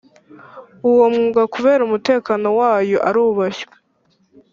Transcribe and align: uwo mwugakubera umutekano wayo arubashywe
uwo 0.89 1.05
mwugakubera 1.15 1.81
umutekano 1.85 2.47
wayo 2.59 2.97
arubashywe 3.07 3.75